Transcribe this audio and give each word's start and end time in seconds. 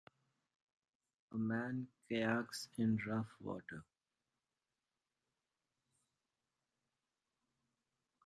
A 1.31 1.37
man 1.37 1.87
kayaks 2.09 2.67
in 2.75 2.97
rough 3.05 3.29
water. 3.39 3.85